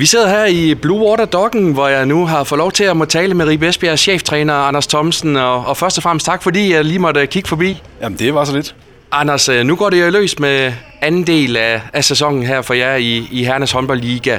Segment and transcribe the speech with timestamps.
[0.00, 2.96] Vi sidder her i Blue Water Docken, hvor jeg nu har fået lov til at
[2.96, 5.36] må tale med Ribe Esbjergs cheftræner Anders Thomsen.
[5.36, 7.82] Og, og først og fremmest tak, fordi jeg lige måtte kigge forbi.
[8.02, 8.74] Jamen, det var så lidt.
[9.12, 12.74] Anders, øh, nu går det jo løs med anden del af, af sæsonen her for
[12.74, 14.38] jer i, i Hernes håndboldliga.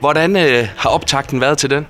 [0.00, 1.86] Hvordan øh, har optakten været til den?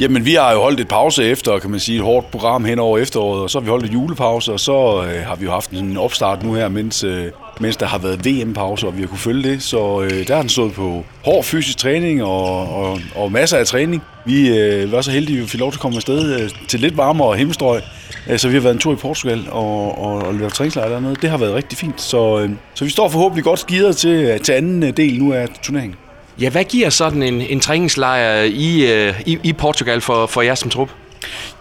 [0.00, 2.78] Jamen, vi har jo holdt et pause efter, kan man sige, et hårdt program hen
[2.78, 5.50] over efteråret, og så har vi holdt et julepause, og så øh, har vi jo
[5.50, 7.24] haft en opstart nu her, mens, øh,
[7.60, 9.62] mens der har været VM-pause, og vi har kunne følge det.
[9.62, 13.66] Så øh, der har den stået på hård fysisk træning og, og, og masser af
[13.66, 14.02] træning.
[14.24, 16.80] Vi øh, var så heldige, at vi fik lov til at komme afsted øh, til
[16.80, 17.82] lidt varmere himmelstrøg,
[18.30, 21.16] øh, så vi har været en tur i Portugal og, og, og lavet træningslejr dernede.
[21.22, 24.52] Det har været rigtig fint, så, øh, så vi står forhåbentlig godt skider til, til
[24.52, 25.96] anden øh, del nu af turneringen.
[26.40, 30.54] Ja, hvad giver sådan en, en træningslejr i, øh, i, i Portugal for, for jer
[30.54, 30.90] som trup?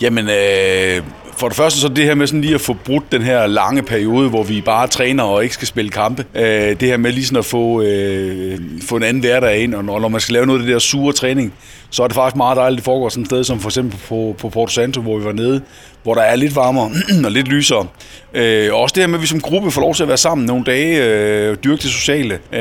[0.01, 1.03] Jamen, øh,
[1.37, 3.83] for det første så det her med sådan lige at få brudt den her lange
[3.83, 6.25] periode, hvor vi bare træner og ikke skal spille kampe.
[6.35, 9.85] Øh, det her med lige sådan at få, øh, få en anden hverdag ind, og
[9.85, 11.53] når, når man skal lave noget af det der sure træning,
[11.89, 13.99] så er det faktisk meget dejligt, at det foregår sådan et sted som for eksempel
[14.07, 15.61] på, på Porto Santo, hvor vi var nede,
[16.03, 16.91] hvor der er lidt varmere
[17.25, 17.87] og lidt lysere.
[18.35, 20.47] Øh, også det her med, at vi som gruppe får lov til at være sammen
[20.47, 22.59] nogle dage, øh, dyrke det sociale, øh,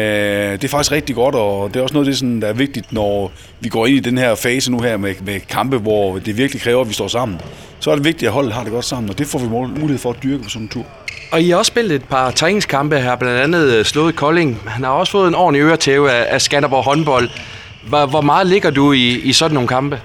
[0.52, 2.92] det er faktisk rigtig godt, og det er også noget, det, sådan, der er vigtigt,
[2.92, 6.36] når vi går ind i den her fase nu her med, med kampe, hvor det
[6.36, 7.40] virkelig kræver, at vi står sammen.
[7.80, 9.98] Så er det vigtigt, at holdet har det godt sammen, og det får vi mulighed
[9.98, 10.84] for at dyrke på sådan en tur.
[11.32, 14.62] Og I har også spillet et par træningskampe her, blandt andet øh, slået Kolding.
[14.66, 17.28] Han har også fået en ordentlig øretæve af, af Skanderborg håndbold.
[17.88, 20.00] Hvor, hvor meget ligger du i, i sådan nogle kampe?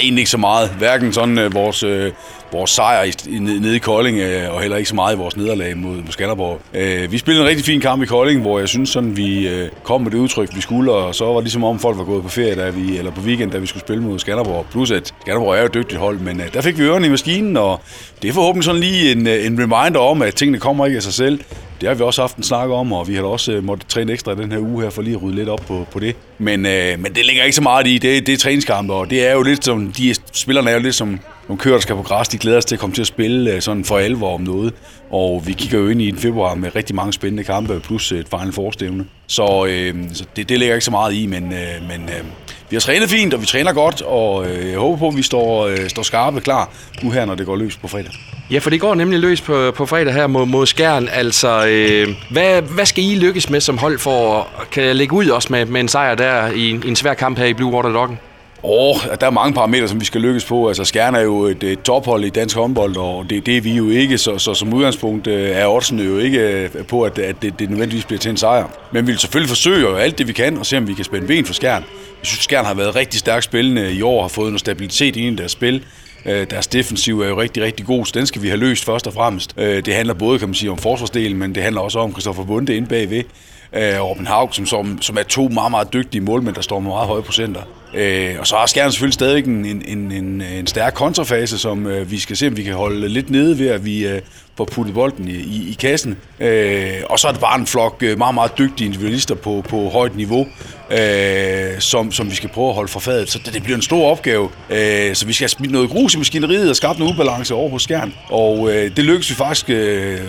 [0.00, 0.70] Egentlig ikke så meget.
[0.78, 2.12] Hverken sådan øh, vores, øh,
[2.52, 5.36] vores sejr i, i, nede i Kolding, øh, og heller ikke så meget i vores
[5.36, 6.60] nederlag mod, mod Skanderborg.
[6.74, 9.68] Øh, vi spillede en rigtig fin kamp i Kolding, hvor jeg synes sådan, vi øh,
[9.82, 12.22] kom med det udtryk, vi skulle, og så var det ligesom om folk var gået
[12.22, 14.66] på ferie, da vi, eller på weekend, da vi skulle spille mod Skanderborg.
[14.70, 17.10] Plus at Skanderborg er jo et dygtigt hold, men øh, der fik vi ørerne i
[17.10, 17.80] maskinen, og
[18.22, 21.02] det er forhåbentlig sådan lige en, øh, en reminder om, at tingene kommer ikke af
[21.02, 21.40] sig selv.
[21.82, 24.12] Det har vi også haft en snak om, og vi har også øh, måttet træne
[24.12, 26.16] ekstra den her uge her, for lige at rydde lidt op på, på det.
[26.38, 27.98] Men, øh, men det ligger ikke så meget i.
[27.98, 30.94] Det, det er træningskampe, og det er jo lidt som, de spillerne er jo lidt
[30.94, 32.28] som nogle kører, der skal på græs.
[32.28, 34.74] De glæder sig til at komme til at spille øh, sådan for alvor om noget.
[35.10, 38.26] Og vi kigger jo ind i en februar med rigtig mange spændende kampe, plus et
[38.28, 39.06] Final forstævne.
[39.26, 42.24] Så, øh, så det, det ligger ikke så meget i, men, øh, men øh,
[42.70, 45.22] vi har trænet fint, og vi træner godt, og øh, jeg håber på, at vi
[45.22, 46.70] står, øh, står skarpe klar
[47.02, 48.12] nu her, når det går løs på fredag.
[48.52, 51.08] Ja, for det går nemlig løs på, på fredag her mod, mod Skjern.
[51.12, 55.28] Altså, øh, hvad, hvad skal I lykkes med som hold for at kan lægge ud
[55.28, 57.72] også med, med en sejr der i en, i en svær kamp her i Blue
[57.72, 58.18] Water Doggen?
[58.62, 60.68] Åh, oh, der er mange parametre, som vi skal lykkes på.
[60.68, 63.72] Altså, Skjern er jo et, et tophold i dansk håndbold, og det, det er vi
[63.72, 67.42] jo ikke, så, så som udgangspunkt øh, er oddsene jo ikke øh, på, at, at
[67.42, 68.66] det, det nødvendigvis bliver til en sejr.
[68.92, 71.26] Men vi vil selvfølgelig forsøge alt det, vi kan, og se, om vi kan spænde
[71.26, 71.84] ben for Skjern.
[72.20, 75.34] Jeg synes, Skjern har været rigtig stærkt spillende i år, har fået noget stabilitet i
[75.34, 75.84] deres spil.
[76.26, 79.06] Øh, deres defensiv er jo rigtig, rigtig god, så den skal vi have løst først
[79.06, 79.54] og fremmest.
[79.56, 82.44] Øh, det handler både, kan man sige, om forsvarsdelen, men det handler også om Christoffer
[82.44, 83.24] Bunde inde bagved.
[83.72, 86.90] Og Robin Haug, som, som, som er to meget, meget dygtige målmænd, der står med
[86.90, 87.62] meget høje procenter.
[87.94, 92.10] Øh, og så har Skjern selvfølgelig stadig en, en, en, en stærk kontrafase, som øh,
[92.10, 94.20] vi skal se, om vi kan holde lidt nede ved, at vi øh,
[94.56, 96.16] får puttet bolden i, i, i kassen.
[97.08, 100.46] Og så er det bare en flok meget, meget dygtige individualister på, på højt niveau,
[100.92, 103.30] øh, som, som vi skal prøve at holde for fadet.
[103.30, 104.48] Så det, det bliver en stor opgave.
[104.70, 107.82] Øh, så vi skal have noget grus i maskineriet og skabe noget ubalance over hos
[107.82, 108.14] Skjern.
[108.28, 110.20] Og øh, det lykkedes vi faktisk øh,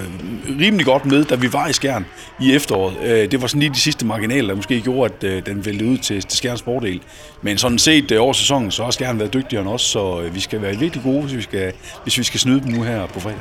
[0.59, 2.05] rimelig godt med, da vi var i Skjern
[2.41, 2.95] i efteråret.
[3.03, 5.89] Øh, det var sådan lige de sidste marginaler, der måske gjorde, at øh, den væltede
[5.89, 6.99] ud til, til Skjerns fordel.
[7.41, 10.35] Men sådan set øh, over sæsonen, så har Skjern været dygtigere end os, så øh,
[10.35, 13.05] vi skal være virkelig gode, hvis vi skal, hvis vi skal snyde dem nu her
[13.07, 13.39] på fredag.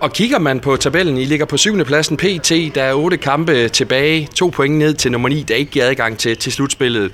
[0.00, 3.68] Og kigger man på tabellen, I ligger på syvende pladsen PT, der er otte kampe
[3.68, 7.12] tilbage, to point ned til nummer 9, der ikke giver adgang til, til slutspillet.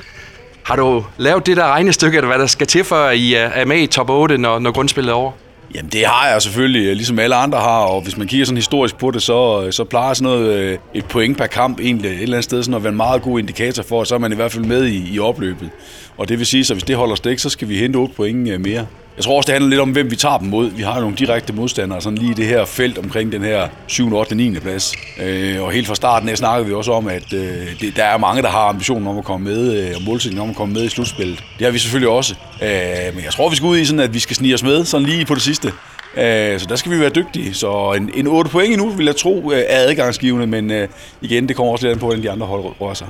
[0.62, 3.78] Har du lavet det der regnestykke, eller hvad der skal til, for I er med
[3.78, 5.32] i top 8, når, når grundspillet er over?
[5.74, 8.56] Jamen det har jeg selvfølgelig, øh, ligesom alle andre har, og hvis man kigger sådan
[8.56, 12.10] historisk på det, så, øh, så plejer sådan noget, øh, et point per kamp egentlig
[12.10, 14.18] et eller andet sted sådan at være en meget god indikator for, at så er
[14.18, 15.70] man i hvert fald med i, i opløbet.
[16.16, 18.60] Og det vil sige, at hvis det holder stik, så skal vi hente 8 point
[18.60, 18.86] mere.
[19.18, 20.70] Jeg tror også, det handler lidt om, hvem vi tager dem mod.
[20.70, 24.14] Vi har nogle direkte modstandere, sådan lige i det her felt omkring den her 7.,
[24.14, 24.58] 8., 9.
[24.58, 24.94] plads.
[25.22, 28.42] Øh, og helt fra starten af vi også om, at øh, det, der er mange,
[28.42, 30.88] der har ambitionen om at komme med, øh, og målsætningen om at komme med i
[30.88, 31.44] slutspillet.
[31.58, 32.34] Det har vi selvfølgelig også.
[32.62, 32.68] Øh,
[33.14, 35.06] men jeg tror, vi skal ud i sådan, at vi skal snige os med, sådan
[35.06, 35.68] lige på det sidste.
[36.16, 37.54] Øh, så der skal vi være dygtige.
[37.54, 40.88] Så en, en 8 point nu, vil jeg tro, øh, er adgangsgivende, men øh,
[41.20, 43.06] igen, det kommer også lidt an på, hvordan de andre hold rører sig.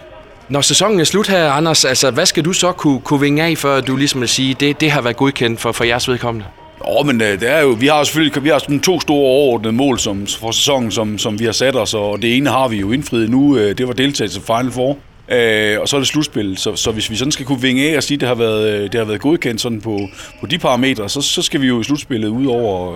[0.48, 3.58] Når sæsonen er slut her, Anders, altså, hvad skal du så kunne, kunne vinge af,
[3.58, 6.46] før du ligesom vil sige, det, det har været godkendt for, for jeres vedkommende?
[6.86, 9.72] Åh, men øh, det er jo, vi har selvfølgelig vi har sådan to store overordnede
[9.72, 12.76] mål som, for sæsonen, som, som vi har sat os, og det ene har vi
[12.76, 14.98] jo indfriet nu, øh, det var deltagelse i Final Four.
[15.28, 17.96] Øh, og så er det slutspil, så, så hvis vi sådan skal kunne vinge af
[17.96, 20.00] og sige, at det har været, øh, det har været godkendt sådan på,
[20.40, 22.92] på de parametre, så, så skal vi jo i slutspillet ud over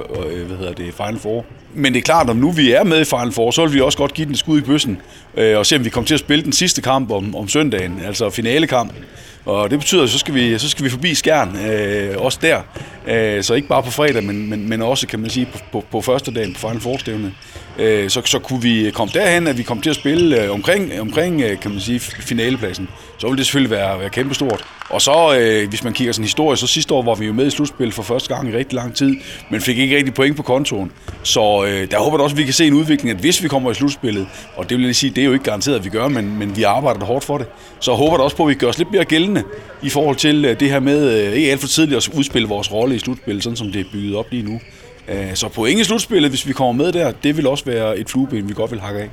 [0.46, 1.44] hvad hedder det, Final Four
[1.74, 3.80] men det er klart, at nu vi er med i Final Four, så vil vi
[3.80, 4.98] også godt give den skud i bøssen,
[5.36, 8.00] øh, og se om vi kommer til at spille den sidste kamp om, om søndagen,
[8.06, 8.92] altså finalekamp.
[9.44, 12.60] Og det betyder, at så skal vi, så skal vi forbi Skjern, øh, også der.
[13.08, 15.84] Øh, så ikke bare på fredag, men, men, men også, kan man sige, på, på,
[15.90, 16.98] på første dagen på Final four
[17.78, 21.00] Øh, så, så kunne vi komme derhen, at vi kom til at spille øh, omkring,
[21.00, 22.88] omkring øh, kan man sige, finalepladsen.
[23.18, 24.64] Så ville det selvfølgelig være, være kæmpestort.
[24.92, 27.46] Og så, øh, hvis man kigger sådan historie, så sidste år var vi jo med
[27.46, 29.16] i slutspil for første gang i rigtig lang tid,
[29.50, 30.92] men fik ikke rigtig point på kontoen.
[31.22, 33.48] Så øh, der håber jeg også, at vi kan se en udvikling, at hvis vi
[33.48, 35.90] kommer i slutspillet, og det vil jeg sige, det er jo ikke garanteret, at vi
[35.90, 37.46] gør, men, men vi arbejder hårdt for det,
[37.80, 39.42] så håber jeg også på, at vi gør os lidt mere gældende
[39.82, 42.72] i forhold til øh, det her med øh, ikke alt for tidligt at udspille vores
[42.72, 44.60] rolle i slutspillet, sådan som det er bygget op lige nu.
[45.08, 48.10] Øh, så point i slutspillet, hvis vi kommer med der, det vil også være et
[48.10, 49.10] flueben, vi godt vil hakke af.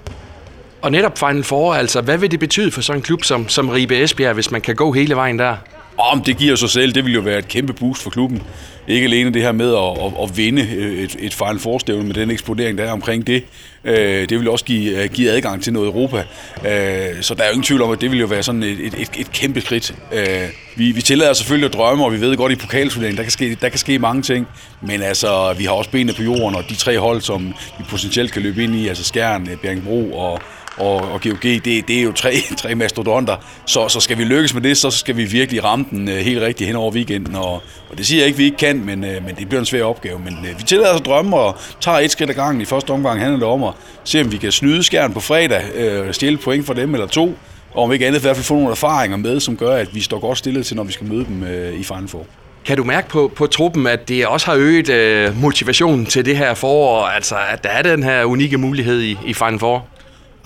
[0.82, 3.70] Og netop Final Four, altså, hvad vil det betyde for sådan en klub som, som
[3.70, 5.56] Ribe Esbjerg, hvis man kan gå hele vejen der?
[5.98, 8.42] Om det giver sig selv, det vil jo være et kæmpe boost for klubben.
[8.88, 12.14] Ikke alene det her med at, at, at vinde øh, et, et Final Four med
[12.14, 13.44] den eksponering, der er omkring det.
[13.84, 16.18] Øh, det vil også give, øh, give adgang til noget Europa.
[16.18, 18.80] Øh, så der er jo ingen tvivl om, at det vil jo være sådan et,
[18.80, 19.96] et, et kæmpe skridt.
[20.14, 23.32] Øh, vi, vi tillader selvfølgelig at drømme, og vi ved godt i pokalturneringen, der kan
[23.32, 24.48] ske, der kan ske mange ting.
[24.82, 28.32] Men altså, vi har også benene på jorden, og de tre hold, som vi potentielt
[28.32, 30.42] kan løbe ind i, altså Skjern, Bjergbro og,
[30.80, 33.36] og, og GOG, det, det er jo tre, tre mastodonter.
[33.66, 36.42] Så, så skal vi lykkes med det, så skal vi virkelig ramme den øh, helt
[36.42, 37.36] rigtigt hen over weekenden.
[37.36, 37.54] Og,
[37.90, 39.84] og det siger jeg ikke, vi ikke kan, men, øh, men det bliver en svær
[39.84, 40.20] opgave.
[40.20, 42.62] Men øh, vi tillader os at drømme og tager et skridt ad gangen.
[42.62, 43.74] I første omgang handler det om at
[44.04, 47.38] se, om vi kan snyde skærn på fredag, øh, stjæle point for dem eller to,
[47.74, 50.02] og om ikke andet i hvert fald få nogle erfaringer med, som gør, at vi
[50.02, 52.26] står godt stillet til, når vi skal møde dem øh, i Final Four.
[52.66, 56.38] Kan du mærke på, på truppen, at det også har øget øh, motivationen til det
[56.38, 59.86] her forår, altså at der er den her unikke mulighed i, i Final Four?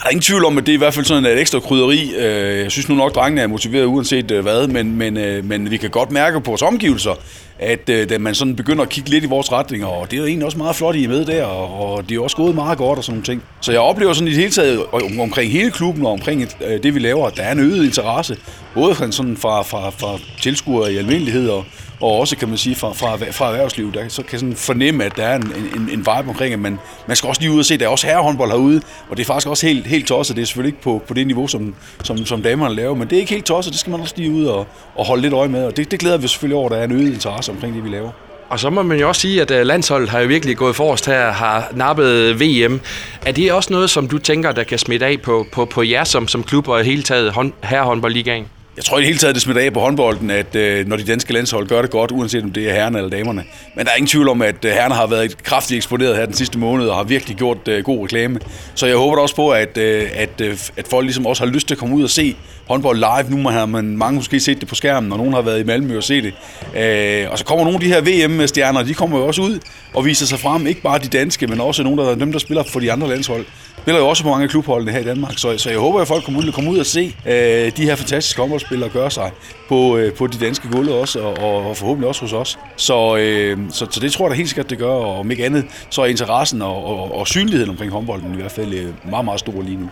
[0.04, 2.16] Der er ingen tvivl om, at det er i hvert fald sådan et ekstra krydderi.
[2.16, 5.46] Øh, jeg synes nu nok, at drengene er motiveret uanset øh, hvad, men, men, øh,
[5.46, 7.12] men vi kan godt mærke på vores omgivelser,
[7.60, 10.26] at øh, da man sådan begynder at kigge lidt i vores retning, og det er
[10.26, 12.98] egentlig også meget flot, I er med der, og det er også gået meget godt
[12.98, 13.44] og sådan nogle ting.
[13.62, 14.82] Så jeg oplever sådan i det hele taget
[15.20, 18.38] omkring hele klubben og omkring øh, det, vi laver, at der er en øget interesse,
[18.74, 21.66] både sådan fra, fra, fra tilskuere i almindelighed og,
[22.04, 25.18] og også kan man sige fra, fra, fra erhvervslivet, der så kan sådan fornemme, at
[25.18, 27.66] der er en, en, en vibe omkring, at man, man skal også lige ud og
[27.66, 30.42] se, der er også herrehåndbold herude, og det er faktisk også helt, helt tosset, det
[30.42, 33.20] er selvfølgelig ikke på, på det niveau, som, som, som damerne laver, men det er
[33.20, 35.66] ikke helt tosset, det skal man også lige ud og, og holde lidt øje med,
[35.66, 37.84] og det, det glæder vi selvfølgelig over, at der er en øget interesse omkring det,
[37.84, 38.12] vi laver.
[38.50, 41.06] Og så må man jo også sige, at øh, landsholdet har jo virkelig gået forrest
[41.06, 42.82] her, har nappet VM.
[43.26, 46.04] Er det også noget, som du tænker, der kan smitte af på, på, på jer
[46.04, 48.48] som, som klub og hele taget hånd, herrehåndboldligaen?
[48.78, 51.04] Jeg tror i det hele taget, det smitter af på håndbolden, at øh, når de
[51.04, 53.44] danske landshold gør det godt, uanset om det er herrerne eller damerne.
[53.76, 56.34] Men der er ingen tvivl om, at øh, herrerne har været kraftigt eksponeret her den
[56.34, 58.40] sidste måned og har virkelig gjort øh, god reklame.
[58.76, 61.68] Så jeg håber også på, at, øh, at, øh, at folk ligesom også har lyst
[61.68, 62.36] til at komme ud og se
[62.68, 63.40] håndbold live.
[63.40, 65.98] Nu har man mange måske set det på skærmen, og nogen har været i Malmø
[65.98, 66.34] og set det.
[66.82, 69.60] Øh, og så kommer nogle af de her VM-stjerner, de kommer jo også ud
[69.94, 70.68] og viser sig frem.
[70.68, 73.46] Ikke bare de danske, men også nogle af dem, der spiller for de andre landshold
[73.84, 76.24] spiller jo også på mange klubholdene her i Danmark, så, så jeg håber, at folk
[76.24, 79.32] kommer ud, kommer ud og se øh, de her fantastiske håndboldspillere gøre sig
[79.70, 81.38] på, øh, på de danske gulve også, og,
[81.68, 82.60] og forhåbentlig også hos os.
[82.76, 85.46] Så, øh, så, så det tror jeg da helt sikkert, det gør, og om ikke
[85.46, 89.26] andet, så er interessen og, og, og synligheden omkring håndbolden i hvert fald øh, meget,
[89.26, 89.90] meget stor lige nu.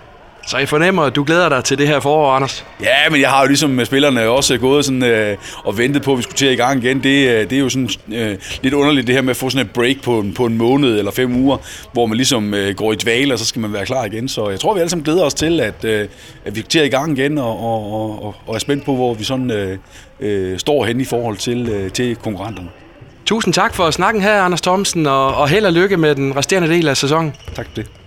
[0.48, 2.66] Så jeg fornemmer, at du glæder dig til det her forår, Anders.
[2.84, 6.12] Ja, men jeg har jo ligesom med spillerne også gået sådan, øh, og ventet på,
[6.12, 7.04] at vi skulle til i gang igen.
[7.04, 9.66] Det, øh, det er jo sådan øh, lidt underligt det her med at få sådan
[9.66, 11.58] et break på, på en måned eller fem uger,
[11.94, 14.28] hvor man ligesom øh, går i dvale, og så skal man være klar igen.
[14.30, 16.08] Så jeg tror, vi alle sammen glæder os til, at, øh,
[16.46, 19.24] at vi til i gang igen, og, og, og, og er spændt på, hvor vi
[19.24, 19.78] sådan øh,
[20.20, 22.70] øh, står hen i forhold til, øh, til konkurrenterne.
[23.25, 26.70] Tusind tak for snakken her, Anders Thomsen, og, og held og lykke med den resterende
[26.70, 27.34] del af sæsonen.
[27.56, 28.00] Tak for det.